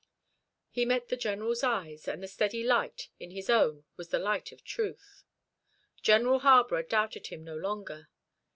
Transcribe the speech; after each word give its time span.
He 0.71 0.83
met 0.83 1.09
the 1.09 1.15
General's 1.15 1.63
eyes, 1.63 2.07
and 2.07 2.23
the 2.23 2.27
steady 2.27 2.63
light 2.63 3.09
in 3.19 3.29
his 3.29 3.51
own 3.51 3.83
was 3.97 4.09
the 4.09 4.17
light 4.17 4.51
of 4.51 4.63
truth. 4.63 5.21
General 6.01 6.39
Harborough 6.39 6.81
doubted 6.81 7.27
him 7.27 7.43
no 7.43 7.55
longer. 7.55 8.09